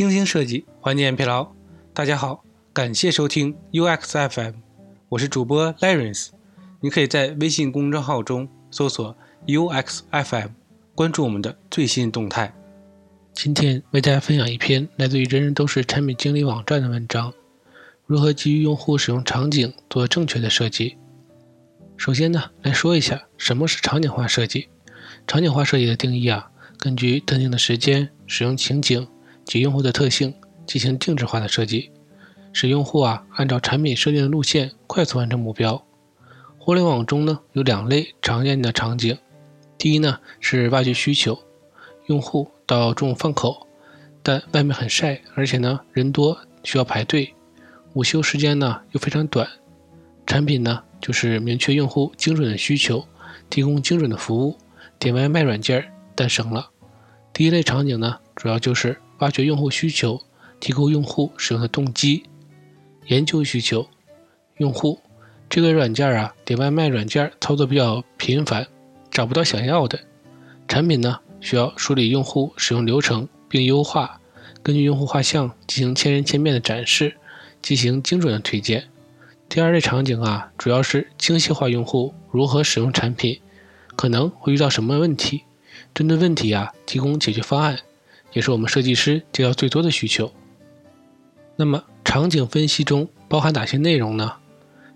[0.00, 1.46] 精心设计，缓解疲劳。
[1.92, 4.54] 大家好，感谢收听 UX FM，
[5.10, 6.28] 我是主播 Lawrence。
[6.80, 9.14] 你可以在微信公众号中搜索
[9.46, 10.52] UX FM，
[10.94, 12.54] 关注我们的最新动态。
[13.34, 17.34] 今天为大家分享一篇来自于人人都是产品经理网站的文章：
[18.06, 20.96] 如何基于用户使用场景做正确的设计。
[21.98, 24.70] 首先呢，来说一下什么是场景化设计。
[25.26, 29.06] 场景化设计的定义啊，根据特定的时间、使用情景。
[29.50, 30.32] 及用户的特性
[30.64, 31.90] 进行定制化的设计，
[32.52, 35.84] 使用户啊按照产品设定的路线快速完成目标。
[36.56, 39.18] 互联网中呢有两类常见的场景，
[39.76, 41.36] 第一呢是挖掘需求，
[42.06, 43.66] 用户到中午饭口，
[44.22, 47.34] 但外面很晒，而且呢人多需要排队，
[47.94, 49.48] 午休时间呢又非常短，
[50.28, 53.04] 产品呢就是明确用户精准的需求，
[53.50, 54.56] 提供精准的服务，
[55.00, 56.70] 点外卖软件诞生了。
[57.32, 58.96] 第一类场景呢主要就是。
[59.20, 60.20] 挖掘用户需求，
[60.58, 62.24] 提供用户使用的动机，
[63.06, 63.88] 研究需求。
[64.58, 65.00] 用户
[65.48, 68.66] 这个软件啊，点外卖软件操作比较频繁，
[69.10, 69.98] 找不到想要的
[70.68, 74.20] 产品呢，需要梳理用户使用流程并优化，
[74.62, 77.16] 根据用户画像进行千人千面的展示，
[77.62, 78.84] 进行精准的推荐。
[79.48, 83.40] 第二类场景啊，主要是精细化用户如何使用产品，
[83.96, 85.42] 可能会遇到什么问题，
[85.92, 87.78] 针对问题啊，提供解决方案。
[88.32, 90.32] 也是我们设计师接到最多的需求。
[91.56, 94.36] 那么，场景分析中包含哪些内容呢？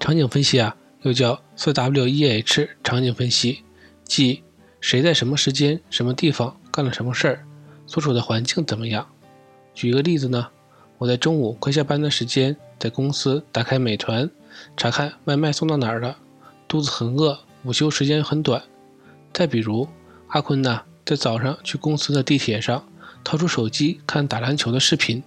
[0.00, 3.62] 场景分析啊，又叫 4W1H 场景分析，
[4.04, 4.42] 即
[4.80, 7.44] 谁在什么时间、什么地方干了什么事儿，
[7.86, 9.06] 所处的环境怎么样。
[9.74, 10.48] 举一个例子呢，
[10.98, 14.28] 我在中午快下班的时间，在公司打开美团，
[14.76, 16.16] 查看外卖送到哪儿了，
[16.66, 18.62] 肚子很饿，午休时间很短。
[19.32, 19.86] 再比如，
[20.28, 22.87] 阿坤呢，在早上去公司的地铁上。
[23.24, 25.22] 掏出手机看打篮球的视频，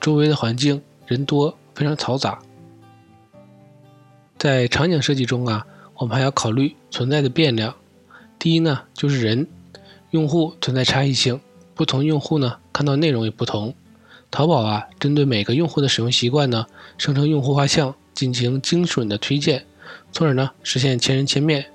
[0.00, 2.38] 周围的环境人多，非常嘈杂。
[4.38, 7.74] 在场景设计中啊，我们还要考虑存在的变量。
[8.38, 9.46] 第一呢，就是人，
[10.10, 11.40] 用户存在差异性，
[11.74, 13.74] 不同用户呢看到内容也不同。
[14.30, 16.66] 淘宝啊，针对每个用户的使用习惯呢，
[16.98, 19.64] 生成用户画像，进行精准的推荐，
[20.10, 21.66] 从而呢实现千人千面。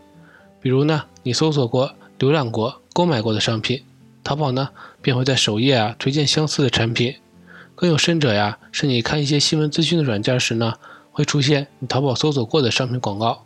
[0.59, 3.81] 比如呢，你搜索过、浏览过、购买过的商品。
[4.27, 4.69] 淘宝呢
[5.01, 7.15] 便会在首页啊推荐相似的产品，
[7.75, 10.73] 更有甚者呀，是你看一些新闻资讯的软件时呢，
[11.13, 13.45] 会出现你淘宝搜索过的商品广告。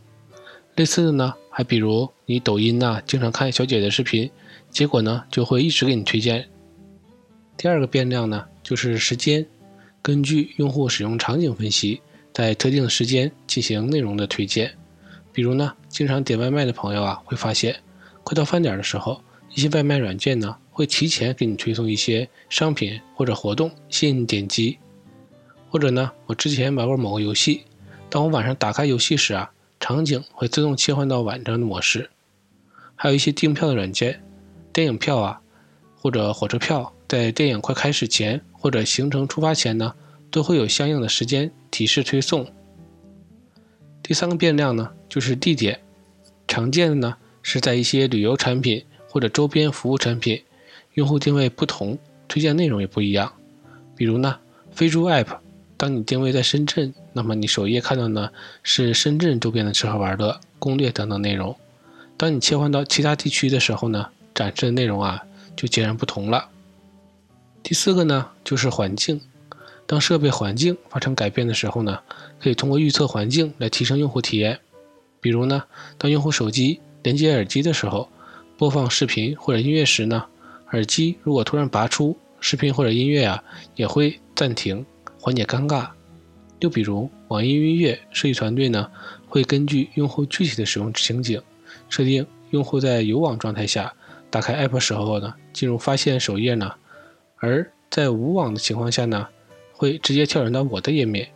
[0.76, 4.32] 类似的呢，还比如你抖音呐，经常看小姐姐视频，
[4.72, 6.50] 结果呢就会一直给你推荐。
[7.56, 9.46] 第二个变量呢就是时间，
[10.02, 12.02] 根据用户使用场景分析，
[12.34, 14.76] 在特定的时间进行内容的推荐。
[15.32, 17.76] 比如呢，经常点外卖的朋友啊，会发现
[18.24, 19.22] 快到饭点的时候，
[19.54, 20.58] 一些外卖软件呢。
[20.72, 24.80] 会提前给你推送一些商品或者活动，吸引你点击。
[25.70, 27.64] 或者呢，我之前玩过某个游戏，
[28.10, 32.10] 当我晚上打开游戏时啊，场景会自动切换到晚上的模式。
[32.96, 34.22] 还有一些订票的软件，
[34.74, 35.42] 电影票啊，
[35.96, 39.94] 或者火车票，在电影快开始前或者行程出发前呢，
[40.30, 42.46] 都会有相应的时间提示推送。
[44.04, 45.80] 第三个变量呢，就是地点，
[46.48, 50.44] 常见的呢是在一些旅游产品或者周边服务产品。
[50.94, 51.98] 用户定位不同，
[52.28, 53.32] 推荐内容也不一样。
[53.96, 54.38] 比如呢，
[54.72, 55.38] 飞猪 App，
[55.78, 58.30] 当你定位在深圳，那么你首页看到呢
[58.62, 61.56] 是深圳周边的吃喝玩乐、攻略等等内容。
[62.18, 65.24] 当你切换到其他地区的时候呢，展示的内容啊
[65.56, 66.50] 就截然不同了。
[67.64, 69.22] 第四个呢就是环境，
[69.86, 72.00] 当设备环境发生改变的时候呢，
[72.42, 74.60] 可以通过预测环境来提升用户体验。
[75.22, 75.64] 比如呢，
[75.98, 78.10] 当用户手机连接耳机的时候，
[78.58, 80.26] 播放视频或者音乐时呢。
[80.72, 83.44] 耳机如果突然拔出，视频或者音乐啊
[83.76, 84.86] 也会暂停，
[85.20, 85.90] 缓解尴尬。
[86.60, 88.90] 又比如，网易音乐设计团队呢
[89.28, 91.42] 会根据用户具体的使用情景，
[91.90, 93.92] 设定用户在有网状态下
[94.30, 96.72] 打开 App 时候呢进入发现首页呢，
[97.38, 99.28] 而在无网的情况下呢
[99.74, 101.28] 会直接跳转到我的页面。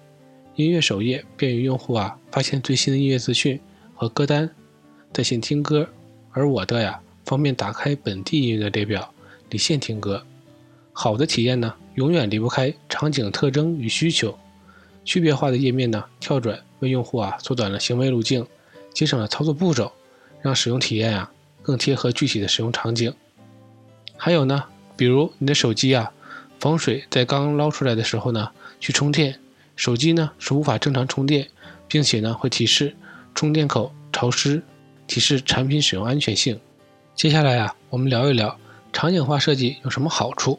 [0.56, 3.60] 音乐首页便于用户啊发现最新的音乐资讯
[3.95, 4.50] 和歌单，
[5.12, 5.89] 在线听歌，
[6.31, 9.12] 而我的呀方便打开本地音乐的列表。
[9.50, 10.25] 离线听歌，
[10.92, 14.38] 好的体验呢，永远离不开场景特征与需求。
[15.03, 18.45] 区别化的页面呢，跳转为用户啊缩短了行为路径，
[18.92, 19.92] 节省了操作步骤，
[20.42, 21.31] 让使用体验啊
[21.62, 23.13] 更贴合具体的使用场景。
[24.18, 24.63] 还有呢，
[24.97, 26.12] 比如你的手机啊，
[26.59, 28.50] 防水在刚捞出来的时候呢
[28.80, 29.39] 去充电，
[29.75, 31.48] 手机呢是无法正常充电，
[31.88, 32.95] 并且呢会提示
[33.36, 34.63] 充电口潮湿，
[35.06, 36.59] 提示产品使用安全性。
[37.13, 38.57] 接下来啊，我们聊一聊。
[38.95, 40.57] 场景化设计有什么好处？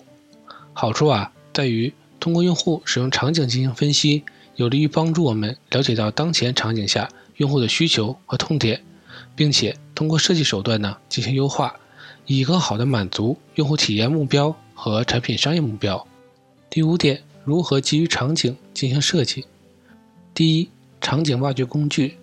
[0.75, 1.91] 好处啊，在于
[2.21, 4.25] 通过用户使用场景进行分析，
[4.57, 8.85] 有利于帮助我们了解到当前场景下用户的需求和痛点，
[9.35, 11.77] 并且通过设计手段呢进行优化，
[12.27, 16.07] 以更好的满足用户体验目标和产品商业目标。
[16.69, 19.47] 第五点，如何基于场景进行设计？
[20.35, 20.69] 第一，
[21.01, 22.19] 场景挖掘工具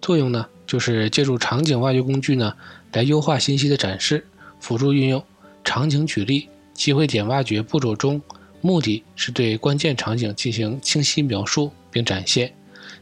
[0.00, 2.54] 作用呢，就是借助场景挖掘工具呢
[2.92, 4.24] 来优化信息的展示，
[4.60, 5.24] 辅助运用
[5.66, 6.48] 场景举例。
[6.72, 8.20] 机会点挖掘步骤中，
[8.60, 12.52] 目的是对关键场景进行清晰描述并展现，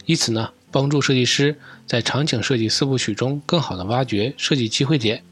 [0.07, 5.25] 以此呢帮助设计师在场景设计四部曲中更好的挖掘设计机会点。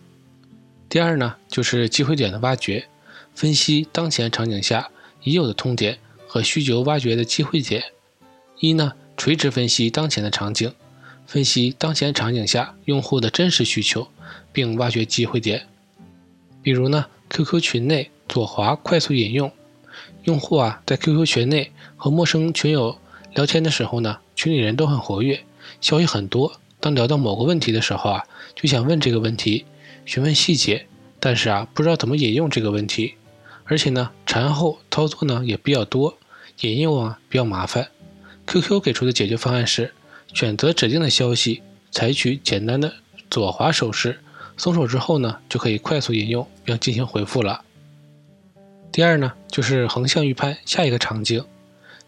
[0.88, 2.84] 第二呢就是机会点的挖掘，
[3.32, 4.90] 分析当前场景下
[5.22, 7.84] 已有的痛点和需求挖掘的机会点。
[8.58, 10.74] 一呢垂直分析当前的场景，
[11.28, 14.08] 分析当前场景下用户的真实需求，
[14.52, 15.68] 并挖掘机会点。
[16.62, 18.10] 比如呢 QQ 群内。
[18.28, 19.52] 左滑快速引用，
[20.24, 22.96] 用户啊在 QQ 群内和陌生群友
[23.34, 25.44] 聊天的时候呢，群里人都很活跃，
[25.82, 26.54] 消息很多。
[26.80, 28.24] 当聊到某个问题的时候啊，
[28.54, 29.66] 就想问这个问题，
[30.06, 30.86] 询问细节，
[31.20, 33.16] 但是啊不知道怎么引用这个问题，
[33.64, 36.16] 而且呢产后操作呢也比较多，
[36.62, 37.88] 引用啊比较麻烦。
[38.46, 39.92] QQ 给出的解决方案是
[40.32, 41.60] 选择指定的消息，
[41.90, 42.94] 采取简单的
[43.28, 44.20] 左滑手势，
[44.62, 47.64] 松手之后呢就可以快速引用并进行回复了。
[48.92, 51.44] 第二呢，就是横向预判下一个场景，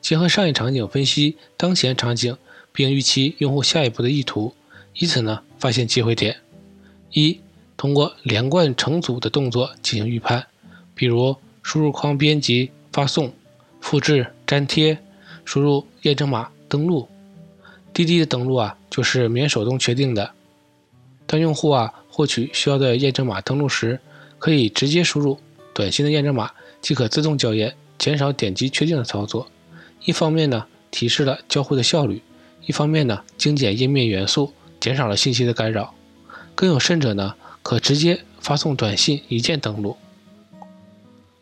[0.00, 2.36] 结合上一场景分析当前场景，
[2.72, 4.54] 并预期用户下一步的意图，
[4.92, 6.36] 以此呢发现机会点。
[7.10, 7.40] 一，
[7.76, 10.46] 通过连贯成组的动作进行预判，
[10.94, 13.32] 比如输入框编辑、发送、
[13.80, 14.96] 复制、粘贴、
[15.44, 17.08] 输入验证码、登录。
[17.92, 20.30] 滴滴的登录啊，就是免手动确定的。
[21.26, 23.98] 当用户啊获取需要的验证码登录时，
[24.38, 25.40] 可以直接输入
[25.74, 26.48] 短信的验证码。
[26.80, 29.48] 即可自动校验，减少点击确定的操作。
[30.04, 32.18] 一方面呢，提示了交互的效率；
[32.66, 35.92] 一方面呢，精简页面元素，减少了信息的干扰。
[36.54, 37.34] 更有甚者呢，
[37.64, 39.96] 可直接发送短信一键登录。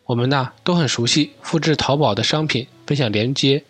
[0.05, 3.63] 我们呢都很熟悉复制淘宝的商品分享链接，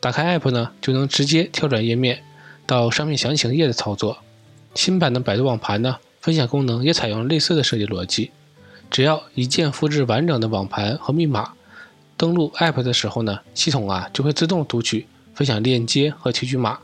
[0.00, 2.22] 打开 App 呢就能直接跳转页面
[2.66, 4.18] 到商品详情页的操作。
[4.74, 8.30] 新版的百度网盘呢，分享功能也采用类似的设计逻辑。
[8.88, 11.52] 只要一键复制完整的网盘和密码，
[12.16, 16.78] 登录 App 的时候呢，系统啊就会自动读取分享链接和提取码，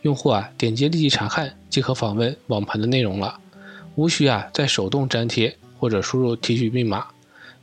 [0.00, 3.38] 用户啊点击立即查看即可访问网盘的内容了，
[3.94, 7.06] 无需啊再手动粘贴或者输入提取密码，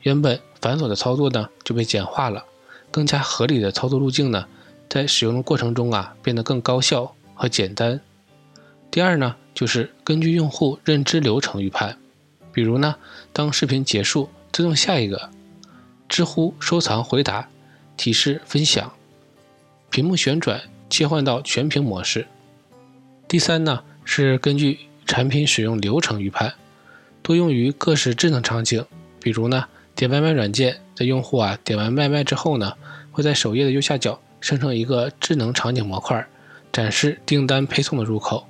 [0.03, 2.45] 原本繁琐的操作呢就被简化了，
[2.91, 4.45] 更加合理的操作路径呢，
[4.87, 7.99] 在使用的过程中啊变得更高效和简单。
[8.91, 11.97] 第二呢，就是根据用户认知流程预判。
[12.53, 12.95] 比如呢，
[13.33, 15.29] 当视频结束，自动下一个，
[16.07, 17.49] 知乎收藏回答，
[17.97, 18.89] 提示分享，
[19.89, 22.25] 屏幕旋转切换到全屏模式。
[23.27, 26.53] 第三呢，是根据产品使用流程预判，
[27.21, 28.85] 多用于各式智能场景。
[29.19, 32.71] 比如呢，点外卖软件在用户啊点完外卖之后呢，
[33.11, 36.25] 会在首页的右下角生成一个智能场景模块，
[36.71, 38.47] 展示订单配送的入口。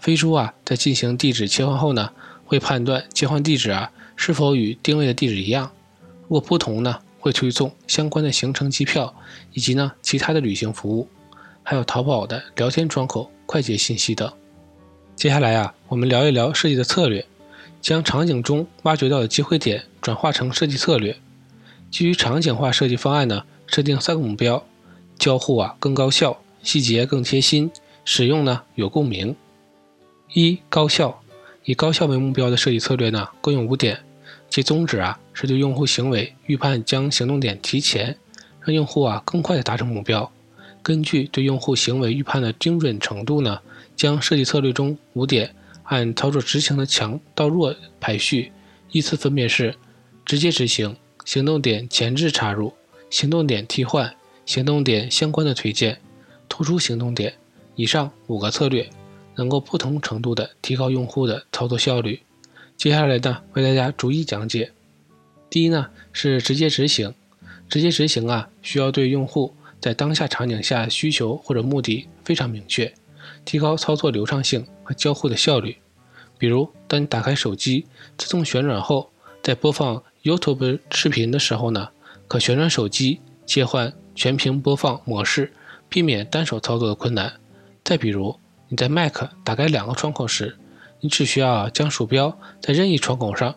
[0.00, 2.10] 飞猪啊在进行地址切换后呢。
[2.44, 5.70] 会判断切换地址啊是否与定位的地址一样，
[6.22, 9.14] 如果不同呢，会推送相关的行程机票
[9.52, 11.06] 以及呢其他的旅行服务，
[11.62, 14.28] 还有淘宝的聊天窗口快捷信息等。
[15.14, 17.24] 接下来啊，我们聊一聊设计的策略，
[17.80, 21.16] 将场景中挖掘到的机会点转化成设计策略。
[21.88, 24.66] 基于场景化设计方案呢，设定三个目标：
[25.20, 27.70] 交互啊更高效，细节更贴心，
[28.04, 29.36] 使用呢有共鸣。
[30.32, 31.20] 一高效。
[31.64, 33.98] 以高效为目标的设计策略呢，共有五点。
[34.48, 38.16] 其宗旨啊，是对用户行为预判，将行动点提前，
[38.62, 40.28] 让用户啊更快的达成目标。
[40.82, 43.60] 根据对用户行为预判的精准程度呢，
[43.94, 48.50] 将设计策略中五点按操作执行的强到弱排序，
[48.90, 49.74] 依次分别是：
[50.24, 52.72] 直接执行、行动点前置插入、
[53.10, 54.12] 行动点替换、
[54.46, 56.00] 行动点相关的推荐、
[56.48, 57.34] 突出行动点。
[57.76, 58.88] 以上五个策略。
[59.40, 62.20] 能够不同程度的提高用户的操作效率。
[62.76, 64.70] 接下来呢，为大家逐一讲解。
[65.48, 67.14] 第一呢是直接执行，
[67.66, 72.92] 直接执行啊，需要对用户在当下场景下需求或者目的非常明确，
[73.46, 75.74] 提高操作流畅性和交互的效率。
[76.36, 77.86] 比如，当你打开手机
[78.18, 79.10] 自动旋转后，
[79.42, 81.88] 在播放 YouTube 视频的时候呢，
[82.28, 85.50] 可旋转手机切换全屏播放模式，
[85.88, 87.32] 避免单手操作的困难。
[87.82, 88.38] 再比如，
[88.72, 90.56] 你在 Mac 打开两个窗口时，
[91.00, 93.56] 你只需要将鼠标在任意窗口上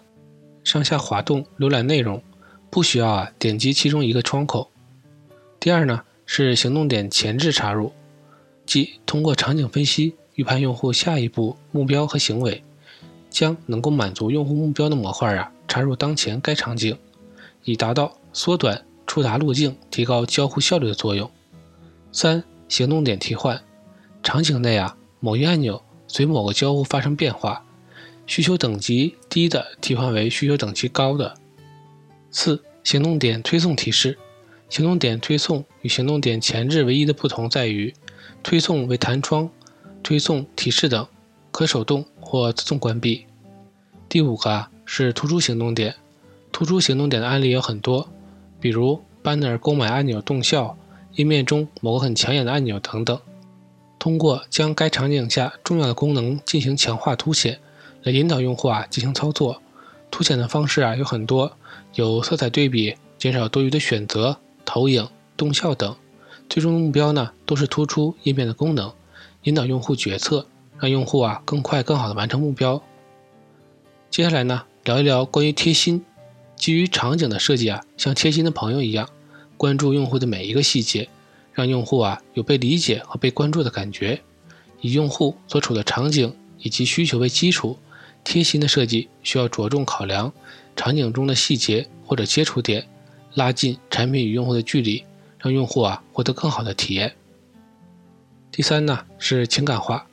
[0.63, 2.19] 上下滑动浏览内容，
[2.71, 4.71] 不需要啊点击其中一个窗口。
[5.59, 7.93] 第二呢是行动点前置插入，
[8.65, 12.63] 即通过场景分析预判用户下一步目标和行为，
[13.29, 16.97] 将能够满足用户目标的模块啊插入当前该场景，
[17.65, 21.29] 以达到缩短触达路径、提高交互效率的作用。
[22.11, 23.61] 三、行动点替换，
[24.23, 27.63] 场景内啊某一按钮随某个交互发生变化，
[28.27, 31.33] 需求等级低的替换为需求等级高的。
[32.29, 34.17] 四、行动点推送提示。
[34.67, 37.93] 行动点推送与行动点前置唯一的不同在于，
[38.43, 39.49] 推送为弹窗、
[40.01, 41.07] 推送提示等，
[41.51, 43.25] 可手动或自动关闭。
[44.09, 45.95] 第五个是突出行动点，
[46.51, 48.09] 突出行动点的案例有很多，
[48.59, 50.77] 比如 banner 购买按钮动效、
[51.13, 53.17] 页面中某个很抢眼的按钮等等。
[54.03, 57.57] 通过将该场景下重要的功能进行强化凸显，
[58.01, 59.61] 来引导用户啊进行操作。
[60.11, 61.55] 凸显的方式啊有很多，
[61.93, 64.37] 有色彩对比，减少多余的选择。
[64.65, 65.07] 投影、
[65.37, 65.95] 动效等，
[66.49, 68.91] 最终目标呢，都是突出页面的功能，
[69.43, 70.45] 引导用户决策，
[70.77, 72.83] 让用户啊更快、更好的完成目标。
[74.09, 76.03] 接下来呢，聊一聊关于贴心。
[76.57, 79.07] 基于场景的设计啊，像贴心的朋友一样，
[79.55, 81.07] 关注用户的每一个细节，
[81.53, 84.21] 让用户啊有被理解和被关注的感觉。
[84.81, 87.77] 以用户所处的场景以及需求为基础，
[88.23, 90.33] 贴心的设计需要着重考量
[90.75, 92.85] 场景中的细节或者接触点。
[93.35, 95.03] 拉近产品与用户的距离，
[95.39, 97.15] 让用户啊获得更好的体验。
[98.51, 100.05] 第三呢是情感化，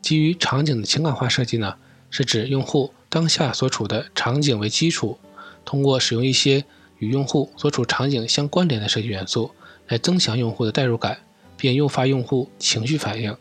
[0.00, 1.74] 基于场景的情感化设计呢，
[2.08, 5.18] 是指用户当下所处的场景为基础，
[5.64, 6.64] 通过使用一些
[6.98, 9.50] 与用户所处场景相关联的设计元素，
[9.88, 11.18] 来增强用户的代入感，
[11.56, 13.36] 并诱发用户情绪反应，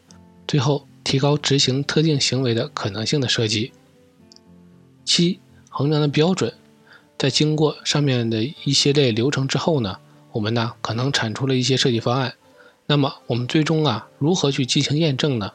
[0.47, 3.71] 最后提高执行特定行为的可能性的设计。
[5.05, 5.39] 七
[5.69, 6.53] 衡量的标准。
[7.19, 9.97] 在经过上面的一系列流程之后呢，
[10.31, 12.35] 我们呢可能产出了一些设计方案。
[12.85, 15.51] 那么我们最终啊如何去进行验证呢？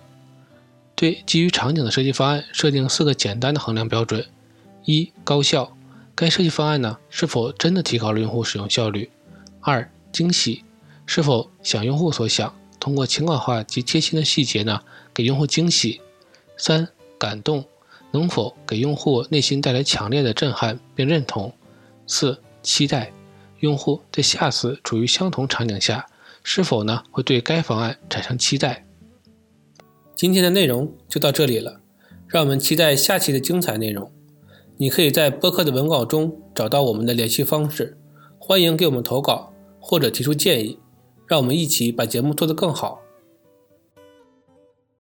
[0.97, 4.27] 对基于场景的设计方案设定四个简单的衡量标准：
[4.85, 5.77] 一、高效，
[6.17, 9.09] 该设计方案呢是否真的提高了用户使用效率；
[9.61, 10.65] 二、惊喜，
[11.07, 14.81] 是否想用户所想，通过情感化及贴心的细节呢
[15.13, 16.01] 给用户惊喜；
[16.57, 17.65] 三、感动。
[18.15, 21.51] 能否给用户内心带来强烈的震撼并认同？
[22.07, 23.11] 四、期待
[23.61, 26.07] 用户在下次处于相同场景下，
[26.45, 28.85] 是否呢会对该方案产生期待？
[30.15, 31.81] 今天的内容就到这里了，
[32.29, 34.13] 让我们期待下期的精彩内容。
[34.77, 37.97] 你可以在播客的文稿中找到我们的联系方式，
[38.39, 40.79] 欢迎给我们投稿或者提出建议，
[41.33, 43.02] 让我们一起把节目做得更好。